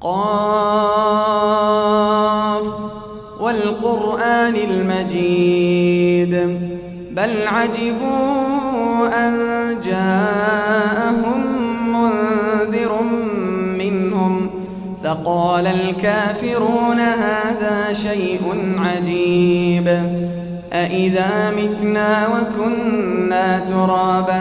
قاف 0.00 0.80
والقرآن 3.40 4.54
المجيد 4.56 6.34
بل 7.10 7.46
عجبوا 7.46 9.08
أن 9.26 9.34
جاءهم 9.84 11.40
منذر 11.92 13.02
منهم 13.78 14.50
فقال 15.04 15.66
الكافرون 15.66 17.00
هذا 17.00 17.92
شيء 17.92 18.74
عجيب 18.78 19.88
أإذا 20.72 21.50
متنا 21.50 22.28
وكنا 22.28 23.58
ترابا 23.58 24.40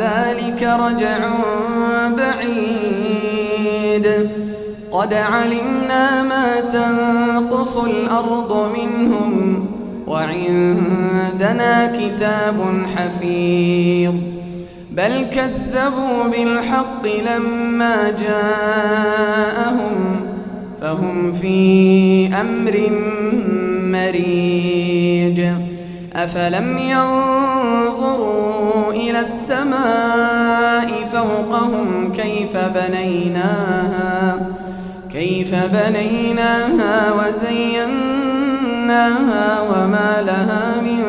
ذلك 0.00 0.62
رجع 0.62 1.18
بعيد 2.16 3.08
قد 4.98 5.14
علمنا 5.14 6.22
ما 6.22 6.60
تنقص 6.60 7.76
الأرض 7.76 8.72
منهم 8.78 9.66
وعندنا 10.06 11.92
كتاب 11.98 12.82
حفيظ 12.96 14.14
بل 14.90 15.26
كذبوا 15.30 16.24
بالحق 16.32 17.06
لما 17.06 18.10
جاءهم 18.10 19.96
فهم 20.80 21.32
في 21.32 22.30
أمر 22.40 22.90
مريج 23.82 25.40
أفلم 26.14 26.78
ينظروا 26.78 28.92
إلى 28.92 29.20
السماء 29.20 30.88
فوقهم 31.12 32.12
كيف 32.12 32.56
بنيناها 32.56 34.37
كيف 35.48 35.64
بنيناها 35.72 37.12
وزيناها 37.12 38.40
وما 39.60 40.22
لها 40.26 40.80
من 40.80 41.02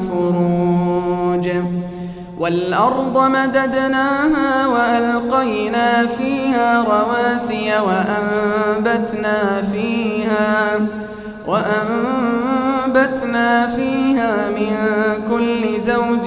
فروج. 0.00 1.46
والأرض 2.38 3.18
مددناها 3.30 4.66
وألقينا 4.66 6.06
فيها 6.06 6.84
رواسي 6.84 7.72
وأنبتنا 7.78 9.62
فيها 9.72 10.80
وأنبتنا 11.46 13.06
فيها 13.66 14.48
من 14.50 14.74
كل 15.30 15.80
زوج 15.80 16.26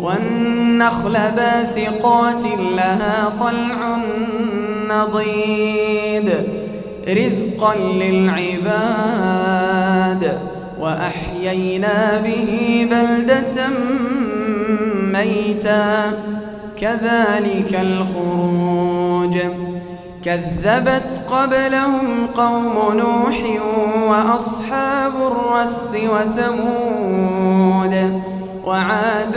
والنخل 0.00 1.12
باسقات 1.36 2.44
لها 2.76 3.32
طلع 3.40 3.98
نضيد 4.88 6.32
رزقا 7.08 7.74
للعباد. 7.76 9.18
وأحيينا 10.80 12.20
به 12.24 12.50
بلدة 12.90 13.68
ميتا 15.12 16.12
كذلك 16.80 17.72
الخروج. 17.80 19.38
كذبت 20.24 21.10
قبلهم 21.30 22.26
قوم 22.36 22.96
نوح 22.96 23.38
وأصحاب 24.08 25.12
الرس 25.12 25.96
وثمود 26.14 27.94
وعاد 28.64 29.36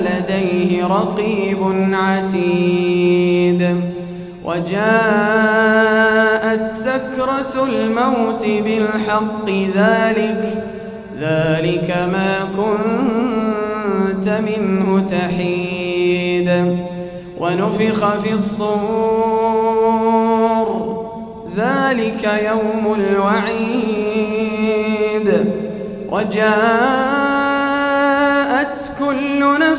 لديه 0.00 0.86
رقيب 0.86 1.58
عتيد. 1.92 3.62
وجاءت 4.44 4.74
سكرة 6.72 7.66
الموت 7.68 8.44
بالحق 8.44 9.48
ذلك 9.76 10.64
ذلك 11.20 11.88
ما 12.12 12.48
كنت 12.56 14.28
منه 14.28 15.06
تحيد. 15.06 16.48
ونفخ 17.40 18.00
في 18.18 18.32
الصور 18.32 19.38
ذلك 21.56 22.22
يوم 22.24 22.94
الوعيد. 22.94 24.08
وجاءت 26.10 27.27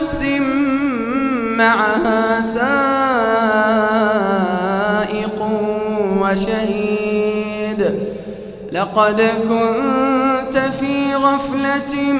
نفس 0.09 0.25
معها 1.57 2.41
سائق 2.41 2.59
وشهيد. 6.21 7.81
لقد 8.71 9.21
كنت 9.21 10.57
في 10.79 11.15
غفلة 11.15 12.13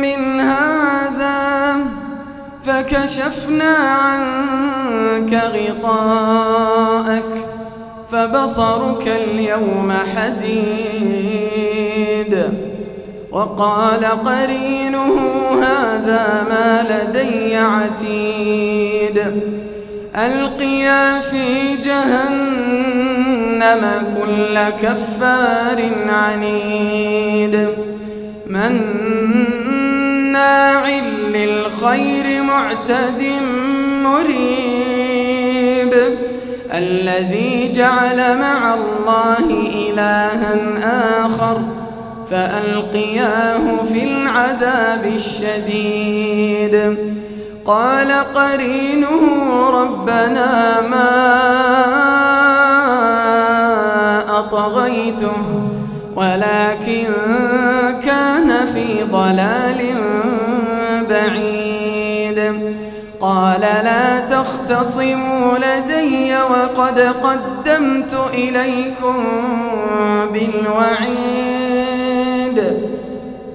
من 0.00 0.40
هذا 0.40 1.76
فكشفنا 2.66 3.74
عنك 3.76 5.32
غطاءك 5.34 7.32
فبصرك 8.12 9.08
اليوم 9.08 9.92
حديد. 10.16 10.46
وقال 13.32 14.04
قرينه 14.04 15.35
هذا 16.06 16.46
ما 16.50 16.86
لدي 16.90 17.56
عتيد. 17.56 19.18
ألقيا 20.16 21.20
في 21.20 21.76
جهنم 21.84 23.82
كل 24.20 24.58
كفار 24.82 25.90
عنيد. 26.08 27.68
مناع 28.46 28.88
للخير 31.34 32.42
معتد 32.42 33.22
مريب. 34.02 35.94
الذي 36.74 37.72
جعل 37.74 38.38
مع 38.38 38.74
الله 38.74 39.50
إلها 39.90 40.54
آخر. 41.26 41.60
فألقياه 42.30 43.84
في 43.92 44.04
العذاب 44.04 45.12
الشديد. 45.14 46.96
قال 47.66 48.12
قرينه 48.12 49.20
ربنا 49.70 50.80
ما 50.80 51.16
طغيته 54.50 55.68
ولكن 56.16 57.06
كان 58.04 58.66
في 58.74 59.04
ضلال 59.12 59.80
بعيد. 61.10 62.38
قال 63.20 63.60
لا 63.60 64.20
تختصموا 64.20 65.58
لدي 65.58 66.36
وقد 66.36 66.98
قدمت 66.98 68.18
إليكم 68.34 69.24
بالوعيد. 70.32 71.65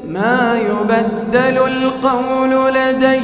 ما 0.07 0.59
يبدل 0.59 1.57
القول 1.57 2.73
لدي 2.73 3.21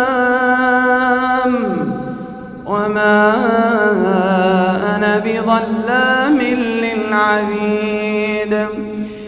وما 2.66 3.36
أنا 4.96 5.14
بظلام 5.26 6.38
للعبيد. 6.84 8.54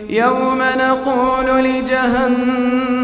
يوم 0.10 0.60
نقول 0.78 1.64
لجهنم 1.64 3.04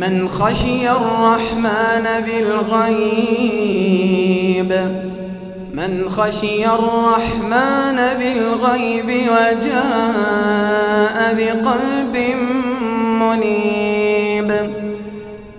من 0.00 0.28
خشي 0.28 0.90
الرحمن 0.90 2.06
بالغيب. 2.26 3.10
من 5.74 6.08
خشي 6.08 6.66
الرحمن 6.66 7.96
بالغيب 8.18 9.06
وجاء 9.06 9.74
بقلب 11.34 12.16
منيب. 13.20 14.50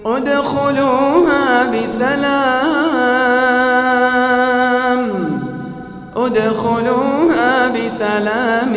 ادخلوها 0.06 1.72
بسلام. 1.72 2.32
ادخلوها 6.16 7.68
بسلام. 7.68 8.76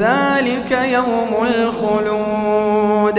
ذلك 0.00 0.70
يوم 0.92 1.30
الخلود. 1.46 3.18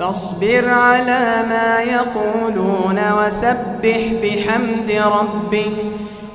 فاصبر 0.00 0.68
على 0.68 1.44
ما 1.48 1.78
يقولون 1.78 3.00
وسبح 3.12 4.00
بحمد 4.22 5.02
ربك 5.18 5.76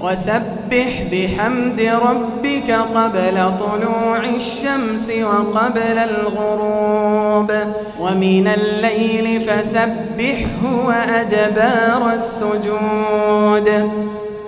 وسبح 0.01 1.03
بحمد 1.11 1.91
ربك 2.09 2.71
قبل 2.71 3.51
طلوع 3.59 4.17
الشمس 4.17 5.11
وقبل 5.23 5.97
الغروب. 5.97 7.51
ومن 7.99 8.47
الليل 8.47 9.41
فسبحه 9.41 10.85
وأدبار 10.85 12.13
السجود. 12.13 13.91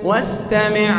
واستمع 0.03 0.93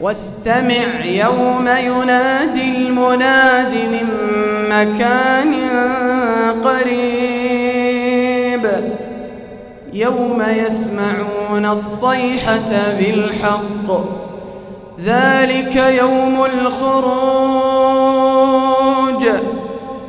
واستمع 0.00 1.04
يوم 1.04 1.68
ينادي 1.68 2.76
المناد 2.76 3.72
من 3.74 4.08
مكان 4.70 5.54
قريب 6.66 8.64
يوم 9.92 10.42
يسمعون 10.66 11.66
الصيحة 11.66 12.92
بالحق. 12.98 13.88
ذلك 15.04 15.76
يوم 15.76 16.44
الخروج. 16.44 17.26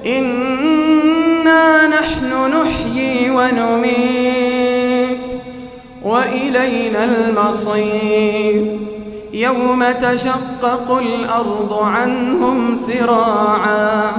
إنا 0.05 1.87
نحن 1.87 2.31
نحيي 2.61 3.29
ونميت 3.29 5.27
وإلينا 6.03 7.03
المصير. 7.03 8.77
يوم 9.33 9.83
تشقق 10.01 10.91
الأرض 10.91 11.73
عنهم 11.81 12.75
سراعا. 12.75 14.11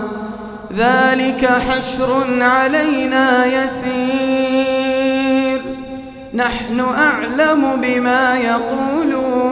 ذلك 0.77 1.47
حشر 1.47 2.27
علينا 2.41 3.45
يسير. 3.47 4.99
نحن 6.35 6.81
أعلم 6.81 7.81
بما 7.83 8.37
يقولون 8.37 9.49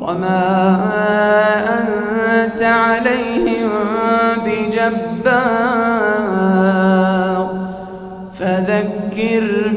وما 0.00 0.80
أنت 1.80 2.62
عليهم 2.62 3.70
بجبار. 4.46 5.92
فذكر 8.38 9.70